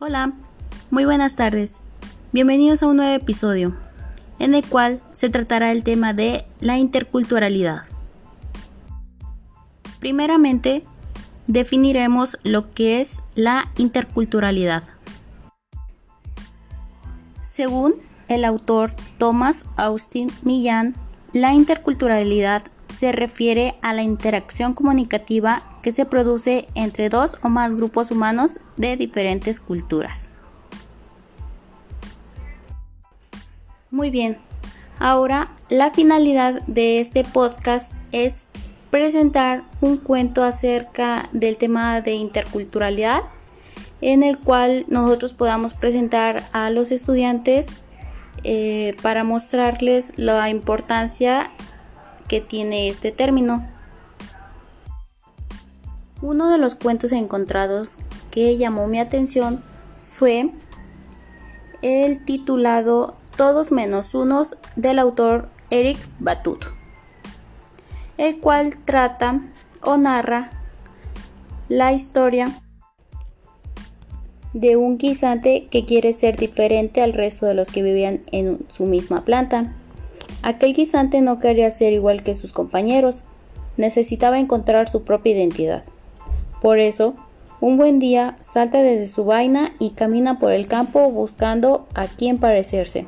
Hola, 0.00 0.32
muy 0.90 1.04
buenas 1.04 1.36
tardes. 1.36 1.78
Bienvenidos 2.32 2.82
a 2.82 2.88
un 2.88 2.96
nuevo 2.96 3.14
episodio, 3.14 3.76
en 4.40 4.56
el 4.56 4.66
cual 4.66 5.00
se 5.12 5.28
tratará 5.30 5.70
el 5.70 5.84
tema 5.84 6.12
de 6.12 6.44
la 6.60 6.78
interculturalidad. 6.78 7.82
Primeramente, 10.00 10.82
definiremos 11.46 12.38
lo 12.42 12.74
que 12.74 13.00
es 13.00 13.22
la 13.36 13.70
interculturalidad. 13.78 14.82
Según 17.44 17.94
el 18.26 18.44
autor 18.44 18.90
Thomas 19.16 19.66
Austin 19.76 20.32
Millán, 20.42 20.96
la 21.32 21.52
interculturalidad 21.52 22.64
se 22.94 23.12
refiere 23.12 23.74
a 23.82 23.92
la 23.92 24.02
interacción 24.02 24.72
comunicativa 24.72 25.62
que 25.82 25.92
se 25.92 26.06
produce 26.06 26.68
entre 26.74 27.08
dos 27.10 27.38
o 27.42 27.48
más 27.48 27.74
grupos 27.74 28.10
humanos 28.10 28.60
de 28.76 28.96
diferentes 28.96 29.60
culturas. 29.60 30.30
Muy 33.90 34.10
bien, 34.10 34.38
ahora 34.98 35.50
la 35.68 35.90
finalidad 35.90 36.62
de 36.62 37.00
este 37.00 37.24
podcast 37.24 37.92
es 38.12 38.46
presentar 38.90 39.64
un 39.80 39.96
cuento 39.96 40.42
acerca 40.42 41.28
del 41.32 41.56
tema 41.56 42.00
de 42.00 42.14
interculturalidad 42.14 43.22
en 44.00 44.22
el 44.22 44.38
cual 44.38 44.84
nosotros 44.88 45.32
podamos 45.32 45.74
presentar 45.74 46.44
a 46.52 46.70
los 46.70 46.90
estudiantes 46.92 47.68
eh, 48.42 48.94
para 49.00 49.24
mostrarles 49.24 50.12
la 50.16 50.50
importancia 50.50 51.50
que 52.28 52.40
tiene 52.40 52.88
este 52.88 53.12
término. 53.12 53.66
Uno 56.22 56.48
de 56.50 56.58
los 56.58 56.74
cuentos 56.74 57.12
encontrados 57.12 57.98
que 58.30 58.56
llamó 58.56 58.86
mi 58.86 58.98
atención 58.98 59.62
fue 59.98 60.50
el 61.82 62.24
titulado 62.24 63.16
Todos 63.36 63.72
menos 63.72 64.14
unos 64.14 64.56
del 64.76 64.98
autor 64.98 65.48
Eric 65.70 65.98
Batut, 66.18 66.64
el 68.16 68.40
cual 68.40 68.76
trata 68.84 69.40
o 69.82 69.96
narra 69.96 70.50
la 71.68 71.92
historia 71.92 72.62
de 74.54 74.76
un 74.76 74.98
guisante 74.98 75.66
que 75.70 75.84
quiere 75.84 76.12
ser 76.12 76.36
diferente 76.36 77.02
al 77.02 77.12
resto 77.12 77.44
de 77.46 77.54
los 77.54 77.70
que 77.70 77.82
vivían 77.82 78.22
en 78.30 78.64
su 78.70 78.84
misma 78.86 79.24
planta. 79.24 79.74
Aquel 80.44 80.74
guisante 80.74 81.22
no 81.22 81.38
quería 81.38 81.70
ser 81.70 81.94
igual 81.94 82.22
que 82.22 82.34
sus 82.34 82.52
compañeros, 82.52 83.22
necesitaba 83.78 84.38
encontrar 84.38 84.90
su 84.90 85.02
propia 85.02 85.32
identidad. 85.32 85.84
Por 86.60 86.80
eso, 86.80 87.14
un 87.62 87.78
buen 87.78 87.98
día 87.98 88.36
salta 88.42 88.82
desde 88.82 89.08
su 89.08 89.24
vaina 89.24 89.72
y 89.78 89.92
camina 89.92 90.38
por 90.38 90.52
el 90.52 90.66
campo 90.66 91.10
buscando 91.10 91.86
a 91.94 92.08
quién 92.08 92.36
parecerse. 92.36 93.06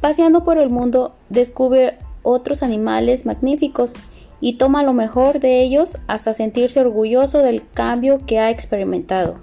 Paseando 0.00 0.42
por 0.42 0.56
el 0.56 0.70
mundo, 0.70 1.14
descubre 1.28 1.98
otros 2.22 2.62
animales 2.62 3.26
magníficos 3.26 3.92
y 4.40 4.54
toma 4.54 4.84
lo 4.84 4.94
mejor 4.94 5.38
de 5.38 5.60
ellos 5.60 5.98
hasta 6.06 6.32
sentirse 6.32 6.80
orgulloso 6.80 7.40
del 7.40 7.62
cambio 7.74 8.20
que 8.24 8.38
ha 8.38 8.48
experimentado. 8.48 9.34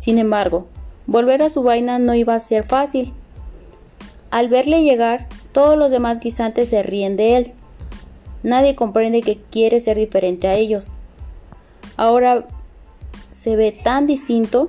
Sin 0.00 0.18
embargo, 0.18 0.66
volver 1.06 1.40
a 1.44 1.50
su 1.50 1.62
vaina 1.62 2.00
no 2.00 2.14
iba 2.14 2.34
a 2.34 2.40
ser 2.40 2.64
fácil. 2.64 3.12
Al 4.32 4.48
verle 4.48 4.82
llegar, 4.82 5.28
todos 5.56 5.78
los 5.78 5.90
demás 5.90 6.20
guisantes 6.20 6.68
se 6.68 6.82
ríen 6.82 7.16
de 7.16 7.38
él. 7.38 7.52
Nadie 8.42 8.74
comprende 8.74 9.22
que 9.22 9.38
quiere 9.38 9.80
ser 9.80 9.96
diferente 9.96 10.48
a 10.48 10.54
ellos. 10.54 10.88
Ahora 11.96 12.44
se 13.30 13.56
ve 13.56 13.72
tan 13.72 14.06
distinto. 14.06 14.68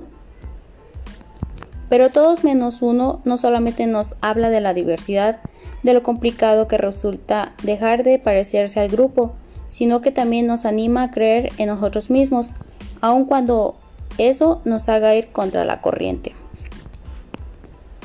Pero 1.90 2.08
todos 2.08 2.42
menos 2.42 2.80
uno 2.80 3.20
no 3.26 3.36
solamente 3.36 3.86
nos 3.86 4.16
habla 4.22 4.48
de 4.48 4.62
la 4.62 4.72
diversidad, 4.72 5.40
de 5.82 5.92
lo 5.92 6.02
complicado 6.02 6.68
que 6.68 6.78
resulta 6.78 7.52
dejar 7.62 8.02
de 8.02 8.18
parecerse 8.18 8.80
al 8.80 8.88
grupo, 8.88 9.34
sino 9.68 10.00
que 10.00 10.10
también 10.10 10.46
nos 10.46 10.64
anima 10.64 11.02
a 11.02 11.10
creer 11.10 11.52
en 11.58 11.66
nosotros 11.68 12.08
mismos, 12.08 12.54
aun 13.02 13.26
cuando 13.26 13.76
eso 14.16 14.62
nos 14.64 14.88
haga 14.88 15.14
ir 15.14 15.32
contra 15.32 15.66
la 15.66 15.82
corriente. 15.82 16.37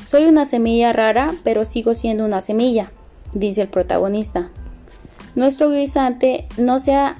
Soy 0.06 0.26
una 0.26 0.44
semilla 0.44 0.92
rara, 0.92 1.32
pero 1.44 1.64
sigo 1.64 1.94
siendo 1.94 2.24
una 2.24 2.40
semilla, 2.40 2.90
dice 3.32 3.62
el 3.62 3.68
protagonista. 3.68 4.50
Nuestro 5.34 5.70
guisante 5.70 6.46
no 6.58 6.78
sea 6.78 7.16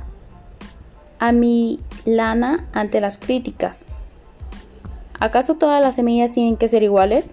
amilana 1.19 2.67
ante 2.73 3.01
las 3.01 3.19
críticas. 3.19 3.83
¿Acaso 5.19 5.55
todas 5.55 5.81
las 5.81 5.97
semillas 5.97 6.33
tienen 6.33 6.57
que 6.57 6.69
ser 6.69 6.83
iguales? 6.83 7.31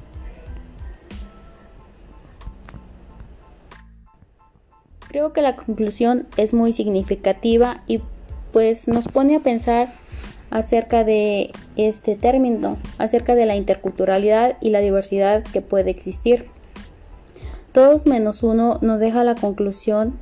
Creo 5.10 5.34
que 5.34 5.42
la 5.42 5.58
conclusión 5.58 6.28
es 6.38 6.54
muy 6.54 6.72
significativa 6.72 7.84
y 7.86 8.02
pues 8.54 8.88
nos 8.88 9.10
pone 9.10 9.36
a 9.36 9.42
pensar 9.42 9.94
acerca 10.52 11.04
de 11.04 11.52
este 11.78 12.16
término, 12.16 12.78
acerca 12.98 13.34
de 13.36 13.46
la 13.46 13.56
interculturalidad 13.56 14.58
y 14.62 14.70
la 14.70 14.82
diversidad 14.82 15.44
que 15.44 15.62
puede 15.62 15.90
existir. 15.90 16.46
Todos 17.72 18.06
menos 18.06 18.44
uno 18.44 18.78
nos 18.82 19.00
deja 19.00 19.24
la 19.24 19.36
conclusión 19.36 20.20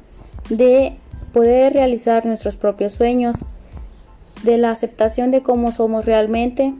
de 0.49 0.97
poder 1.33 1.73
realizar 1.73 2.25
nuestros 2.25 2.55
propios 2.55 2.93
sueños, 2.93 3.37
de 4.43 4.57
la 4.57 4.71
aceptación 4.71 5.31
de 5.31 5.41
cómo 5.41 5.71
somos 5.71 6.05
realmente. 6.05 6.75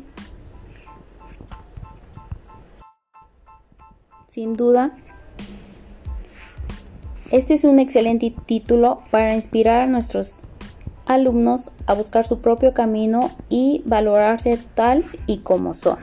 Sin 4.28 4.56
duda, 4.56 4.96
este 7.32 7.56
es 7.56 7.64
un 7.64 7.80
excelente 7.80 8.34
título 8.46 9.02
para 9.10 9.36
inspirar 9.36 9.82
a 9.82 9.88
nuestros 9.88 10.40
alumnos 11.10 11.72
a 11.88 11.96
buscar 11.96 12.26
su 12.26 12.40
propio 12.40 12.74
camino 12.74 13.32
y 13.50 13.82
valorarse 13.86 14.60
tal 14.76 15.04
y 15.26 15.40
como 15.40 15.74
son. 15.74 15.98